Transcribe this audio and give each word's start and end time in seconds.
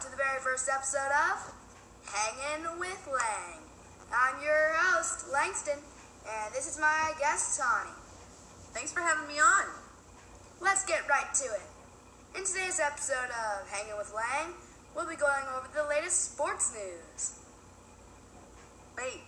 to 0.00 0.10
the 0.10 0.16
very 0.16 0.40
first 0.40 0.66
episode 0.72 1.12
of 1.12 1.52
Hanging 2.08 2.64
with 2.80 3.06
Lang. 3.06 3.60
I'm 4.08 4.42
your 4.42 4.72
host, 4.72 5.28
Langston, 5.30 5.76
and 6.24 6.54
this 6.54 6.66
is 6.66 6.80
my 6.80 7.12
guest, 7.18 7.60
Tawny. 7.60 7.90
Thanks 8.72 8.92
for 8.92 9.00
having 9.00 9.28
me 9.28 9.38
on. 9.38 9.66
Let's 10.58 10.86
get 10.86 11.06
right 11.06 11.28
to 11.34 11.44
it. 11.52 11.68
In 12.34 12.46
today's 12.46 12.80
episode 12.80 13.28
of 13.28 13.68
Hanging 13.68 13.98
with 13.98 14.10
Lang, 14.16 14.54
we'll 14.96 15.06
be 15.06 15.16
going 15.16 15.44
over 15.54 15.68
the 15.74 15.86
latest 15.86 16.32
sports 16.32 16.72
news. 16.72 17.36
Wait, 18.96 19.20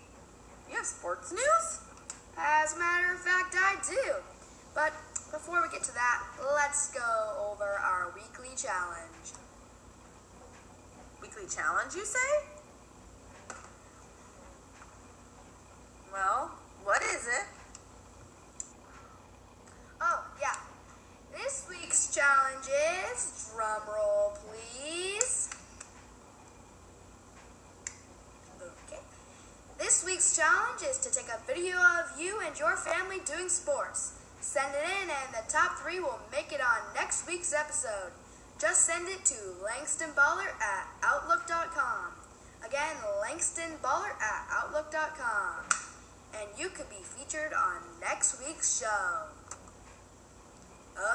you 0.70 0.76
have 0.76 0.86
sports 0.86 1.32
news? 1.32 1.80
As 2.38 2.74
a 2.74 2.78
matter 2.78 3.12
of 3.12 3.20
fact, 3.20 3.54
I 3.58 3.76
do. 3.90 4.14
But 4.74 4.94
before 5.30 5.60
we 5.60 5.68
get 5.68 5.82
to 5.82 5.92
that, 5.92 6.22
let's 6.54 6.90
go 6.94 7.52
over 7.52 7.76
our 7.76 8.10
weekly 8.16 8.56
challenge. 8.56 9.36
Weekly 11.42 11.56
challenge, 11.56 11.94
you 11.94 12.04
say? 12.04 12.18
Well, 16.12 16.52
what 16.84 17.02
is 17.02 17.26
it? 17.26 17.46
Oh, 20.00 20.24
yeah. 20.40 20.56
This 21.32 21.66
week's 21.68 22.14
challenge 22.14 22.66
is 23.14 23.50
drum 23.54 23.80
roll, 23.88 24.36
please. 24.46 25.50
Okay. 28.60 29.00
This 29.78 30.04
week's 30.04 30.36
challenge 30.36 30.82
is 30.88 30.98
to 30.98 31.10
take 31.10 31.28
a 31.28 31.40
video 31.46 31.76
of 31.76 32.20
you 32.20 32.38
and 32.44 32.56
your 32.58 32.76
family 32.76 33.18
doing 33.24 33.48
sports. 33.48 34.12
Send 34.40 34.74
it 34.74 34.84
in, 35.02 35.10
and 35.10 35.34
the 35.34 35.50
top 35.50 35.78
three 35.78 35.98
will 35.98 36.20
make 36.30 36.52
it 36.52 36.60
on 36.60 36.94
next 36.94 37.26
week's 37.26 37.52
episode. 37.52 38.12
Just 38.62 38.86
send 38.86 39.08
it 39.08 39.24
to 39.24 39.34
langstonballer 39.58 40.46
at 40.62 40.86
outlook.com. 41.02 42.12
Again, 42.64 42.94
langstonballer 43.18 44.14
at 44.22 44.46
outlook.com. 44.52 45.66
And 46.38 46.48
you 46.56 46.68
could 46.68 46.88
be 46.88 47.02
featured 47.02 47.52
on 47.52 47.82
next 48.00 48.38
week's 48.38 48.78
show. 48.78 49.26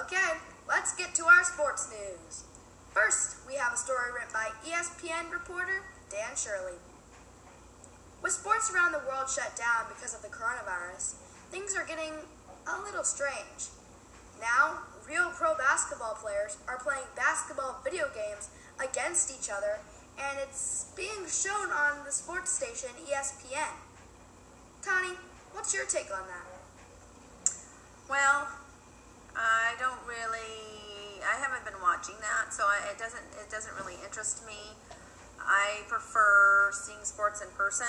Okay, 0.03 0.35
let's 0.67 0.93
get 0.97 1.15
to 1.15 1.23
our 1.23 1.45
sports 1.45 1.89
news. 1.89 2.43
First, 2.91 3.37
we 3.47 3.55
have 3.55 3.71
a 3.71 3.77
story 3.77 4.11
written 4.11 4.33
by 4.33 4.49
ESPN 4.69 5.31
reporter 5.31 5.83
Dan 6.11 6.35
Shirley. 6.35 6.75
With 8.21 8.33
sports 8.33 8.69
around 8.75 8.91
the 8.91 9.01
world 9.07 9.29
shut 9.29 9.55
down 9.55 9.85
because 9.87 10.13
of 10.13 10.21
the 10.21 10.27
coronavirus, 10.27 11.13
things 11.49 11.77
are 11.77 11.85
getting 11.85 12.11
a 12.67 12.81
little 12.81 13.05
strange. 13.05 13.71
Now, 14.41 14.79
real 15.07 15.31
pro 15.31 15.55
basketball 15.55 16.15
players 16.15 16.57
are 16.67 16.77
playing 16.77 17.07
basketball 17.15 17.79
video 17.83 18.05
games 18.13 18.49
against 18.79 19.31
each 19.31 19.49
other, 19.49 19.79
and 20.19 20.37
it's 20.41 20.91
being 20.95 21.25
shown 21.27 21.71
on 21.71 22.03
the 22.05 22.11
sports 22.11 22.51
station 22.51 22.89
ESPN. 23.07 23.71
Tony, 24.83 25.15
what's 25.53 25.73
your 25.73 25.85
take 25.85 26.11
on 26.11 26.27
that? 26.27 26.47
Well, 28.09 28.47
I 29.35 29.73
don't 29.79 29.99
really. 30.07 31.23
I 31.23 31.35
haven't 31.39 31.65
been 31.65 31.81
watching 31.81 32.15
that, 32.21 32.53
so 32.53 32.63
I, 32.63 32.91
it 32.91 32.99
doesn't. 32.99 33.23
It 33.41 33.49
doesn't 33.49 33.73
really 33.75 33.95
interest 34.03 34.45
me. 34.45 34.75
I 35.39 35.81
prefer 35.87 36.71
seeing 36.73 37.03
sports 37.03 37.41
in 37.41 37.47
person 37.55 37.87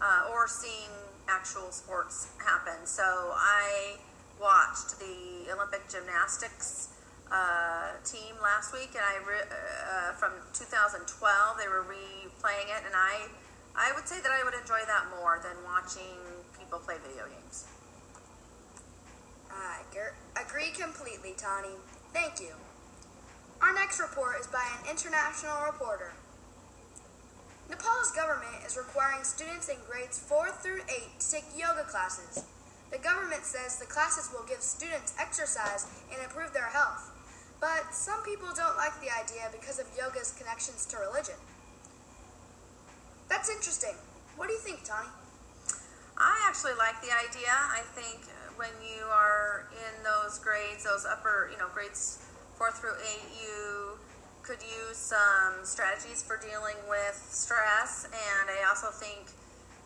uh, 0.00 0.28
or 0.32 0.46
seeing 0.46 0.90
actual 1.28 1.70
sports 1.70 2.28
happen. 2.38 2.84
So 2.84 3.02
I 3.02 3.96
watched 4.42 4.98
the 4.98 5.46
Olympic 5.54 5.88
gymnastics 5.88 6.90
uh, 7.30 7.94
team 8.04 8.34
last 8.42 8.74
week, 8.74 8.90
and 8.92 9.06
I 9.06 9.22
re- 9.22 9.48
uh, 9.48 10.12
from 10.18 10.32
2012 10.52 11.06
they 11.56 11.68
were 11.70 11.86
replaying 11.86 12.68
it, 12.68 12.82
and 12.84 12.92
I 12.98 13.30
I 13.78 13.94
would 13.94 14.06
say 14.06 14.20
that 14.20 14.32
I 14.34 14.44
would 14.44 14.52
enjoy 14.52 14.84
that 14.84 15.06
more 15.16 15.40
than 15.40 15.56
watching 15.64 16.18
people 16.58 16.78
play 16.78 16.96
video 17.00 17.24
games. 17.24 17.64
I 19.52 19.80
agree 20.36 20.70
completely, 20.72 21.34
Tani. 21.36 21.76
Thank 22.12 22.40
you. 22.40 22.54
Our 23.60 23.72
next 23.72 24.00
report 24.00 24.40
is 24.40 24.46
by 24.46 24.64
an 24.80 24.90
international 24.90 25.64
reporter. 25.64 26.12
Nepal's 27.70 28.10
government 28.12 28.64
is 28.66 28.76
requiring 28.76 29.24
students 29.24 29.68
in 29.68 29.76
grades 29.88 30.18
4 30.18 30.50
through 30.50 30.80
8 30.88 31.20
to 31.20 31.30
take 31.30 31.44
yoga 31.56 31.84
classes. 31.84 32.44
Government 33.32 33.48
says 33.48 33.78
the 33.80 33.88
classes 33.88 34.28
will 34.28 34.44
give 34.44 34.60
students 34.60 35.14
exercise 35.18 35.86
and 36.12 36.20
improve 36.22 36.52
their 36.52 36.68
health. 36.68 37.08
But 37.64 37.94
some 37.94 38.22
people 38.24 38.48
don't 38.54 38.76
like 38.76 38.92
the 39.00 39.08
idea 39.08 39.48
because 39.48 39.78
of 39.78 39.86
yoga's 39.96 40.36
connections 40.36 40.84
to 40.92 40.98
religion. 40.98 41.40
That's 43.30 43.48
interesting. 43.48 43.96
What 44.36 44.48
do 44.48 44.52
you 44.52 44.60
think, 44.60 44.84
Tani? 44.84 45.08
I 46.18 46.44
actually 46.44 46.76
like 46.76 47.00
the 47.00 47.08
idea. 47.08 47.48
I 47.48 47.80
think 47.96 48.20
when 48.60 48.76
you 48.84 49.00
are 49.08 49.64
in 49.80 50.04
those 50.04 50.38
grades, 50.38 50.84
those 50.84 51.06
upper, 51.08 51.48
you 51.50 51.56
know, 51.56 51.72
grades 51.72 52.20
four 52.58 52.70
through 52.70 53.00
eight, 53.00 53.24
you 53.40 53.96
could 54.42 54.60
use 54.60 54.98
some 55.00 55.64
strategies 55.64 56.22
for 56.22 56.36
dealing 56.36 56.76
with 56.86 57.16
stress, 57.32 58.04
and 58.12 58.50
I 58.52 58.68
also 58.68 58.88
think 58.88 59.32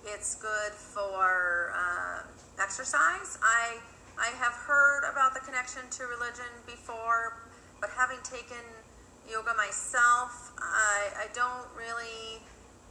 it's 0.07 0.37
good 0.37 0.73
for 0.73 1.73
uh, 1.75 2.23
exercise. 2.63 3.39
I 3.43 3.79
I 4.19 4.33
have 4.39 4.55
heard 4.55 5.05
about 5.11 5.35
the 5.35 5.41
connection 5.41 5.83
to 5.91 6.05
religion 6.05 6.49
before, 6.65 7.37
but 7.81 7.91
having 7.91 8.19
taken 8.25 8.63
yoga 9.29 9.53
myself, 9.57 10.53
I 10.59 11.11
I 11.19 11.27
don't 11.35 11.69
really 11.77 12.41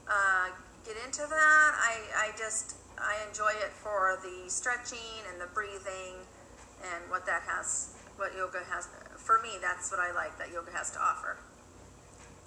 uh, 0.08 0.52
get 0.86 0.96
into 1.06 1.24
that. 1.24 1.72
I 1.80 2.30
I 2.30 2.38
just 2.38 2.76
I 3.00 3.16
enjoy 3.28 3.52
it 3.64 3.72
for 3.72 4.20
the 4.22 4.50
stretching 4.50 5.24
and 5.32 5.40
the 5.40 5.48
breathing 5.54 6.20
and 6.94 7.10
what 7.10 7.26
that 7.26 7.44
has, 7.48 7.96
what 8.18 8.36
yoga 8.36 8.60
has. 8.70 8.88
For 9.18 9.42
me, 9.42 9.58
that's 9.62 9.90
what 9.90 10.00
I 10.00 10.14
like 10.14 10.38
that 10.38 10.52
yoga 10.52 10.72
has 10.72 10.92
to 10.92 11.00
offer. 11.00 11.38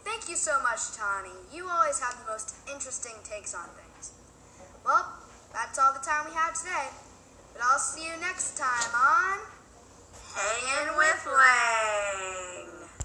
Thank 0.04 0.28
you 0.28 0.36
so 0.36 0.62
much, 0.62 0.96
Tani. 0.96 1.34
You 1.52 1.68
always 1.68 1.98
have 2.00 2.16
the 2.24 2.30
most 2.30 2.54
interesting 2.70 3.14
takes 3.24 3.54
on 3.54 3.66
things. 3.74 3.87
That's 5.52 5.78
all 5.78 5.92
the 5.92 6.04
time 6.04 6.26
we 6.28 6.34
have 6.34 6.54
today. 6.54 6.88
But 7.52 7.62
I'll 7.64 7.78
see 7.78 8.04
you 8.04 8.16
next 8.20 8.56
time 8.56 8.94
on 8.94 9.38
Hanging 10.34 10.96
with 10.96 11.26
Lang. 11.26 12.77